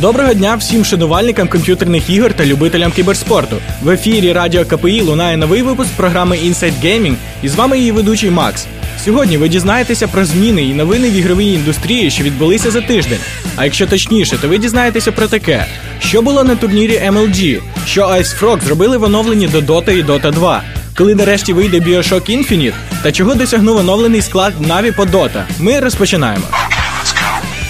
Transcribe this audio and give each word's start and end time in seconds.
Доброго 0.00 0.34
дня 0.34 0.56
всім 0.56 0.84
шанувальникам 0.84 1.48
комп'ютерних 1.48 2.10
ігор 2.10 2.32
та 2.32 2.46
любителям 2.46 2.92
кіберспорту. 2.92 3.56
В 3.82 3.90
ефірі 3.90 4.32
Радіо 4.32 4.64
КПІ 4.64 5.00
лунає 5.00 5.36
новий 5.36 5.62
випуск 5.62 5.90
програми 5.96 6.36
Inside 6.36 6.72
Gaming 6.84 7.14
і 7.42 7.48
з 7.48 7.54
вами 7.54 7.78
її 7.78 7.92
ведучий 7.92 8.30
Макс. 8.30 8.66
Сьогодні 9.04 9.38
ви 9.38 9.48
дізнаєтеся 9.48 10.08
про 10.08 10.24
зміни 10.24 10.62
і 10.62 10.74
новини 10.74 11.10
в 11.10 11.12
ігровій 11.12 11.52
індустрії, 11.52 12.10
що 12.10 12.24
відбулися 12.24 12.70
за 12.70 12.80
тиждень. 12.80 13.18
А 13.56 13.64
якщо 13.64 13.86
точніше, 13.86 14.38
то 14.38 14.48
ви 14.48 14.58
дізнаєтеся 14.58 15.12
про 15.12 15.26
таке, 15.26 15.66
що 16.00 16.22
було 16.22 16.44
на 16.44 16.56
турнірі 16.56 17.02
MLG, 17.06 17.60
що 17.86 18.02
Ice 18.02 18.40
Frog 18.40 18.64
зробили 18.64 18.96
в 18.96 19.02
оновленні 19.02 19.48
до 19.48 19.60
Dota 19.60 19.90
і 19.90 20.04
Dota 20.04 20.32
2, 20.32 20.62
коли 20.96 21.14
нарешті 21.14 21.52
вийде 21.52 21.78
Bioshock 21.78 22.30
Infinite 22.38 22.74
та 23.02 23.12
чого 23.12 23.34
досягнув 23.34 23.76
оновлений 23.76 24.22
склад 24.22 24.52
Na'Vi 24.68 24.96
по 24.96 25.02
Dota. 25.02 25.42
Ми 25.58 25.80
розпочинаємо. 25.80 26.44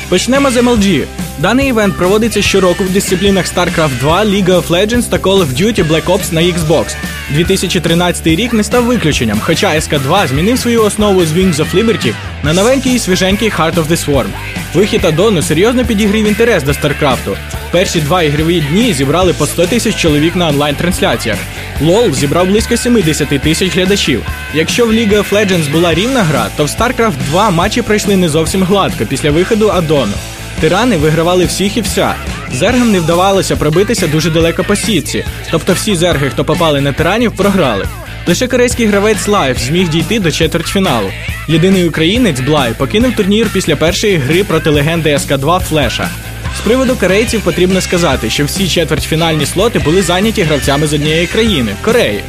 Почнемо 0.08 0.50
з 0.50 0.56
MLG. 0.56 1.04
Даний 1.38 1.68
івент 1.68 1.96
проводиться 1.96 2.42
щороку 2.42 2.84
в 2.84 2.90
дисциплінах 2.90 3.46
StarCraft 3.46 3.98
2, 4.00 4.24
League 4.24 4.46
of 4.46 4.66
Legends 4.66 5.08
та 5.08 5.16
Call 5.16 5.38
of 5.38 5.46
Duty 5.46 5.88
Black 5.88 6.04
Ops 6.04 6.32
на 6.32 6.40
Xbox. 6.40 6.96
2013 7.30 8.26
рік 8.26 8.52
не 8.52 8.64
став 8.64 8.84
виключенням, 8.84 9.40
хоча 9.44 9.74
SK2 9.74 10.26
змінив 10.26 10.58
свою 10.58 10.84
основу 10.84 11.24
з 11.24 11.32
Wings 11.32 11.54
of 11.54 11.74
Liberty 11.74 12.14
на 12.42 12.52
новенький 12.52 12.94
і 12.94 12.98
свіженький 12.98 13.50
Heart 13.50 13.74
of 13.74 13.86
the 13.88 14.06
Swarm. 14.06 14.28
Вихід 14.74 15.04
Адону 15.04 15.42
серйозно 15.42 15.84
підігрів 15.84 16.26
інтерес 16.26 16.62
до 16.62 16.72
StarCraft. 16.72 17.36
Перші 17.70 18.00
два 18.00 18.22
ігрові 18.22 18.60
дні 18.60 18.92
зібрали 18.92 19.32
по 19.32 19.46
100 19.46 19.66
тисяч 19.66 19.96
чоловік 19.96 20.36
на 20.36 20.48
онлайн-трансляціях. 20.48 21.38
LoL 21.82 22.14
зібрав 22.14 22.46
близько 22.46 22.76
70 22.76 23.28
тисяч 23.28 23.74
глядачів. 23.74 24.22
Якщо 24.54 24.86
в 24.86 24.92
League 24.92 25.18
of 25.18 25.30
Legends 25.32 25.70
була 25.72 25.94
рівна 25.94 26.22
гра, 26.22 26.46
то 26.56 26.64
в 26.64 26.68
StarCraft 26.68 27.12
2 27.30 27.50
матчі 27.50 27.82
пройшли 27.82 28.16
не 28.16 28.28
зовсім 28.28 28.62
гладко 28.62 29.06
після 29.06 29.30
виходу 29.30 29.68
Адону. 29.68 30.12
Тирани 30.60 30.96
вигравали 30.96 31.44
всіх 31.44 31.76
і 31.76 31.80
вся. 31.80 32.14
Зергам 32.52 32.92
не 32.92 33.00
вдавалося 33.00 33.56
пробитися 33.56 34.06
дуже 34.06 34.30
далеко 34.30 34.64
по 34.64 34.76
сітці, 34.76 35.24
тобто 35.50 35.72
всі 35.72 35.96
зерги, 35.96 36.30
хто 36.30 36.44
попали 36.44 36.80
на 36.80 36.92
тиранів, 36.92 37.32
програли. 37.32 37.84
Лише 38.26 38.48
корейський 38.48 38.86
гравець 38.86 39.28
Life 39.28 39.58
зміг 39.58 39.88
дійти 39.88 40.20
до 40.20 40.30
четвертьфіналу. 40.30 41.10
Єдиний 41.48 41.88
українець 41.88 42.40
Bly 42.40 42.72
покинув 42.78 43.16
турнір 43.16 43.50
після 43.52 43.76
першої 43.76 44.16
гри 44.16 44.44
проти 44.44 44.70
легенди 44.70 45.16
SC2 45.16 45.60
Flash 45.60 45.96
а. 45.96 46.10
З 46.58 46.60
приводу 46.60 46.96
корейців 46.96 47.40
потрібно 47.40 47.80
сказати, 47.80 48.30
що 48.30 48.44
всі 48.44 48.68
четвертьфінальні 48.68 49.46
слоти 49.46 49.78
були 49.78 50.02
зайняті 50.02 50.42
гравцями 50.42 50.86
з 50.86 50.92
однієї 50.92 51.26
країни 51.26 51.74
Кореї. 51.84 52.20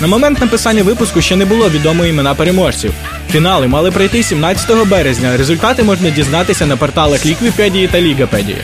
На 0.00 0.06
момент 0.06 0.40
написання 0.40 0.82
випуску 0.82 1.20
ще 1.20 1.36
не 1.36 1.44
було 1.44 1.70
відомо 1.70 2.06
імена 2.06 2.34
переможців. 2.34 2.92
Фінали 3.32 3.66
мали 3.66 3.90
пройти 3.90 4.22
17 4.22 4.88
березня. 4.88 5.36
Результати 5.36 5.82
можна 5.82 6.10
дізнатися 6.10 6.66
на 6.66 6.76
порталах 6.76 7.26
Ліквіпедії 7.26 7.88
та 7.88 8.00
Лігапедії. 8.00 8.58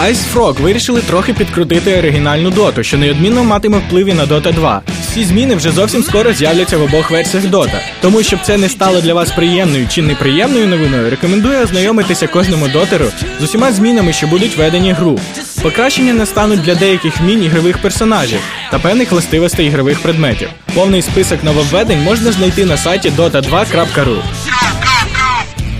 Ice 0.00 0.34
Frog 0.34 0.62
вирішили 0.62 1.00
трохи 1.00 1.32
підкрутити 1.32 1.98
оригінальну 1.98 2.50
доту, 2.50 2.82
що 2.82 2.98
неодмінно 2.98 3.44
матиме 3.44 3.78
впливі 3.78 4.12
на 4.12 4.26
Dota 4.26 4.54
2. 4.54 4.82
Всі 5.10 5.24
зміни 5.24 5.54
вже 5.54 5.70
зовсім 5.70 6.02
скоро 6.02 6.32
з'являться 6.32 6.78
в 6.78 6.82
обох 6.82 7.10
версіях 7.10 7.44
Dota. 7.44 7.80
Тому, 8.00 8.22
щоб 8.22 8.40
це 8.42 8.56
не 8.56 8.68
стало 8.68 9.00
для 9.00 9.14
вас 9.14 9.30
приємною 9.30 9.88
чи 9.88 10.02
неприємною 10.02 10.66
новиною, 10.66 11.10
рекомендую 11.10 11.62
ознайомитися 11.62 12.26
кожному 12.26 12.68
дотеру 12.68 13.06
з 13.40 13.44
усіма 13.44 13.72
змінами, 13.72 14.12
що 14.12 14.26
будуть 14.26 14.56
введені 14.56 14.92
гру. 14.92 15.20
Покращення 15.62 16.12
настануть 16.12 16.62
для 16.62 16.74
деяких 16.74 17.20
міні-ігрових 17.20 17.78
персонажів 17.78 18.40
та 18.70 18.78
певних 18.78 19.12
властивостей 19.12 19.66
ігрових 19.66 20.02
предметів. 20.02 20.48
Повний 20.74 21.02
список 21.02 21.44
нововведень 21.44 22.02
можна 22.02 22.32
знайти 22.32 22.64
на 22.64 22.76
сайті 22.76 23.12
dota2.ru. 23.18 24.22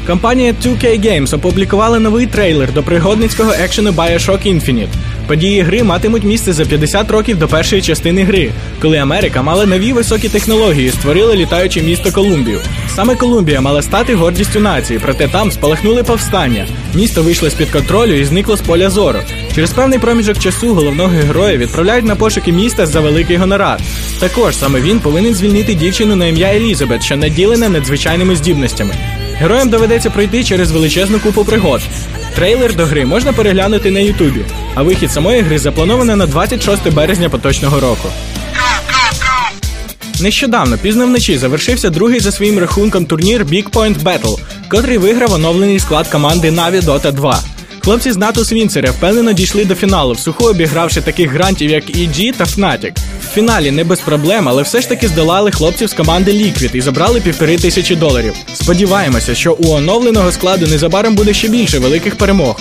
Компанія 0.07 0.55
2K 0.65 1.01
Games 1.01 1.35
опублікувала 1.35 1.99
новий 1.99 2.27
трейлер 2.27 2.73
до 2.73 2.83
пригодницького 2.83 3.53
екшену 3.53 3.91
Bioshock 3.91 4.47
Infinite. 4.55 4.89
Події 5.29 5.61
гри 5.61 5.83
матимуть 5.83 6.25
місце 6.25 6.53
за 6.53 6.65
50 6.65 7.11
років 7.11 7.39
до 7.39 7.49
першої 7.49 7.83
частини 7.83 8.25
гри, 8.25 8.51
коли 8.83 8.99
Америка 8.99 9.43
мала 9.43 9.67
нові 9.67 9.93
високі 9.93 10.29
технології, 10.29 10.91
створила 10.91 11.37
літаюче 11.37 11.83
місто 11.83 12.13
Колумбію. 12.13 12.61
Саме 12.95 13.15
Колумбія 13.15 13.61
мала 13.61 13.83
стати 13.83 14.15
гордістю 14.15 14.61
нації, 14.61 15.01
проте 15.03 15.29
там 15.29 15.53
спалахнули 15.53 16.03
повстання. 16.03 16.67
Місто 16.95 17.23
вийшло 17.23 17.51
з 17.51 17.55
під 17.55 17.71
контролю 17.71 18.13
і 18.13 18.25
зникло 18.25 18.57
з 18.57 18.61
поля 18.61 18.91
зору. 18.91 19.19
Через 19.55 19.73
певний 19.73 19.99
проміжок 19.99 20.39
часу 20.39 20.75
головного 20.75 21.09
героя 21.27 21.57
відправляють 21.57 22.05
на 22.05 22.17
пошуки 22.17 22.53
міста 22.53 22.87
за 22.87 23.01
великий 23.01 23.37
гонорар. 23.37 23.81
Також 24.21 24.57
саме 24.57 24.81
він 24.81 25.01
повинен 25.01 25.35
звільнити 25.35 25.75
дівчину 25.75 26.17
на 26.17 26.27
ім'я 26.27 26.55
Елізабет, 26.55 27.03
що 27.03 27.17
наділена 27.17 27.69
надзвичайними 27.69 28.37
здібностями. 28.37 28.95
Героям 29.41 29.71
доведеться 29.71 30.11
пройти 30.11 30.45
через 30.45 30.71
величезну 30.71 31.21
купу 31.21 31.45
пригод. 31.45 31.81
Трейлер 32.35 32.77
до 32.77 32.87
гри 32.87 33.05
можна 33.05 33.33
переглянути 33.33 33.91
на 33.91 34.01
Ютубі, 34.01 34.41
а 34.75 34.83
вихід 34.83 35.13
самої 35.13 35.41
гри 35.41 35.59
заплановано 35.59 36.17
на 36.17 36.27
26 36.27 36.93
березня 36.93 37.29
поточного 37.29 37.81
року. 37.81 38.09
Нещодавно, 40.21 40.79
пізно 40.79 41.07
вночі, 41.07 41.39
завершився 41.39 41.91
другий 41.91 42.21
за 42.21 42.33
своїм 42.33 42.59
рахунком 42.59 43.07
турнір 43.07 43.45
Big 43.45 43.71
Point 43.71 44.03
Battle, 44.03 44.39
котрий 44.69 44.99
виграв 44.99 45.33
оновлений 45.33 45.81
склад 45.81 46.09
команди 46.09 46.51
Na'Vi 46.51 46.83
Dota 46.83 47.13
2. 47.13 47.43
Хлопці 47.89 48.13
з 48.13 48.17
Натус 48.17 48.53
Вінцера 48.53 48.91
впевнено 48.91 49.33
дійшли 49.33 49.65
до 49.65 49.75
фіналу, 49.75 50.13
всухо 50.13 50.45
обігравши 50.45 51.01
таких 51.01 51.31
грантів, 51.31 51.71
як 51.71 51.85
EG 51.85 52.37
та 52.37 52.45
Fnatic. 52.45 52.99
В 53.23 53.35
фіналі 53.35 53.71
не 53.71 53.85
без 53.85 54.01
проблем, 54.01 54.49
але 54.49 54.63
все 54.63 54.81
ж 54.81 54.89
таки 54.89 55.09
здолали 55.09 55.51
хлопців 55.51 55.89
з 55.89 55.95
команди 55.95 56.33
Liquid 56.33 56.77
і 56.77 56.81
забрали 56.81 57.21
півтори 57.21 57.59
тисячі 57.59 57.97
доларів. 57.97 58.35
Сподіваємося, 58.55 59.35
що 59.35 59.53
у 59.53 59.71
оновленого 59.71 60.33
складу 60.33 60.67
незабаром 60.67 61.15
буде 61.15 61.35
ще 61.35 61.49
більше 61.49 61.79
великих 61.79 62.17
перемог. 62.17 62.61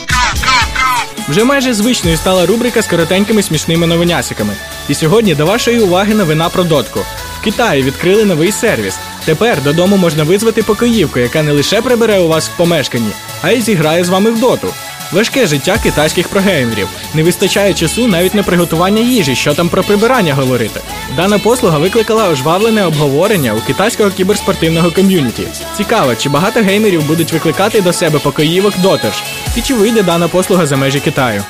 Вже 1.29 1.43
майже 1.43 1.73
звичною 1.73 2.17
стала 2.17 2.45
рубрика 2.45 2.81
з 2.81 2.87
коротенькими 2.87 3.43
смішними 3.43 3.87
новинясиками. 3.87 4.53
І 4.89 4.93
сьогодні 4.93 5.35
до 5.35 5.45
вашої 5.45 5.79
уваги 5.79 6.13
новина 6.13 6.49
про 6.49 6.63
дотку. 6.63 6.99
В 7.41 7.43
Китаї 7.43 7.83
відкрили 7.83 8.25
новий 8.25 8.51
сервіс. 8.51 8.99
Тепер 9.25 9.63
додому 9.63 9.97
можна 9.97 10.23
визвати 10.23 10.63
покоївку, 10.63 11.19
яка 11.19 11.43
не 11.43 11.51
лише 11.51 11.81
прибере 11.81 12.19
у 12.19 12.27
вас 12.27 12.49
в 12.49 12.57
помешканні, 12.57 13.11
а 13.41 13.51
й 13.51 13.61
зіграє 13.61 14.03
з 14.03 14.09
вами 14.09 14.31
в 14.31 14.39
доту. 14.39 14.67
Важке 15.11 15.47
життя 15.47 15.77
китайських 15.83 16.27
прогеймерів. 16.27 16.87
Не 17.13 17.23
вистачає 17.23 17.73
часу 17.73 18.07
навіть 18.07 18.35
на 18.35 18.43
приготування 18.43 19.01
їжі, 19.01 19.35
що 19.35 19.53
там 19.53 19.69
про 19.69 19.83
прибирання 19.83 20.33
говорити. 20.33 20.81
Дана 21.15 21.39
послуга 21.39 21.77
викликала 21.77 22.29
ожвавлене 22.29 22.85
обговорення 22.85 23.53
у 23.53 23.61
китайського 23.61 24.09
кіберспортивного 24.09 24.91
ком'юніті. 24.91 25.43
Цікаво, 25.77 26.15
чи 26.15 26.29
багато 26.29 26.59
геймерів 26.59 27.07
будуть 27.07 27.33
викликати 27.33 27.81
до 27.81 27.93
себе 27.93 28.19
покоївок 28.19 28.73
дотерж, 28.77 29.23
і 29.55 29.61
чи 29.61 29.73
вийде 29.73 30.03
дана 30.03 30.27
послуга 30.27 30.65
за 30.65 30.77
межі 30.77 30.99
Китаю. 30.99 31.43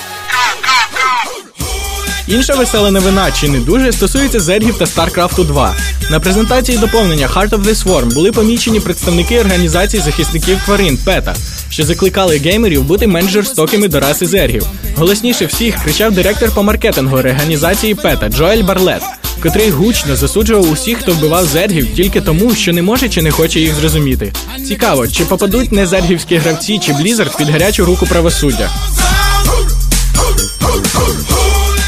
Інша 2.28 2.56
весела 2.56 2.92
новина, 2.92 3.32
чи 3.32 3.50
не 3.50 3.60
дуже, 3.60 3.92
стосується 3.92 4.40
зергів 4.40 4.78
та 4.78 4.86
StarCraft 4.86 5.46
2. 5.46 5.76
На 6.12 6.20
презентації 6.20 6.78
доповнення 6.78 7.28
Heart 7.28 7.50
of 7.50 7.64
the 7.64 7.76
Swarm 7.76 8.14
були 8.14 8.32
помічені 8.32 8.80
представники 8.80 9.40
організації 9.40 10.04
захисників 10.04 10.62
тварин 10.66 11.00
PETA, 11.06 11.36
що 11.78 11.84
закликали 11.84 12.38
геймерів 12.38 12.84
бути 12.84 13.08
менш 13.08 13.32
жорстокими 13.32 13.88
до 13.88 14.00
раси 14.00 14.26
зергів. 14.26 14.66
Голосніше 14.96 15.46
всіх 15.46 15.84
кричав 15.84 16.12
директор 16.12 16.52
по 16.52 16.64
маркетингу 16.64 17.18
організації 17.18 17.96
Пета 17.96 18.30
Джоель 18.30 18.64
Барлет, 18.64 19.02
котрий 19.44 19.70
гучно 19.70 20.16
засуджував 20.16 20.72
усіх, 20.72 20.98
хто 20.98 21.14
вбивав 21.14 21.46
зергів 21.46 21.96
тільки 21.96 22.22
тому, 22.22 22.56
що 22.56 22.74
не 22.74 22.82
може 22.82 23.10
чи 23.10 23.22
не 23.22 23.32
хоче 23.32 23.60
їх 23.60 23.76
зрозуміти. 23.76 24.34
Цікаво, 24.68 25.08
чи 25.08 25.26
попадуть 25.26 25.72
не 25.72 25.86
зергівські 25.86 26.36
гравці 26.36 26.80
чи 26.80 26.94
Блізард 26.94 27.38
під 27.38 27.50
гарячу 27.50 27.86
руку 27.86 28.06
правосуддя. 28.06 28.70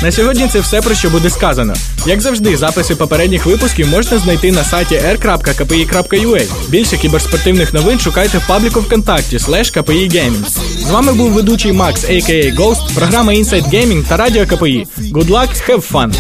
На 0.04 0.12
сьогодні 0.12 0.48
це 0.48 0.60
все 0.60 0.82
про 0.82 0.96
що 0.96 1.10
буде 1.10 1.30
сказано. 1.30 1.74
Як 2.06 2.22
завжди, 2.22 2.58
записи 2.58 2.96
попередніх 2.96 3.46
випусків 3.46 3.88
можна 3.88 4.18
знайти 4.18 4.52
на 4.52 4.64
сайті 4.64 4.96
r.kpi.ua. 4.96 6.44
Більше 6.70 6.98
кіберспортивних 6.98 7.74
новин 7.74 8.00
шукайте 8.00 8.38
в 8.38 8.48
пабліку 8.48 8.80
ВКонтакті 8.80 9.38
slash 9.38 9.78
KPI 9.78 10.12
Gaming. 10.12 10.50
З 10.88 10.92
вами 10.92 11.14
був 11.14 11.32
ведучий 11.32 11.74
Макс, 11.74 12.04
a.k.a. 12.04 12.56
Ghost, 12.56 12.96
програма 12.96 13.34
Inside 13.34 13.70
Gaming 13.74 14.08
та 14.08 14.18
Радіо 14.18 14.46
КПІ. 14.46 14.88
Good 15.00 15.28
luck, 15.28 15.70
have 15.70 15.92
fun! 15.92 16.14